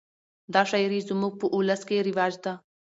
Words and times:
دا 0.53 0.61
شاعري 0.69 0.99
زموږ 1.09 1.33
په 1.41 1.45
اولس 1.55 1.81
کښي 1.87 1.99
رواج 2.07 2.33
ده. 2.43 2.53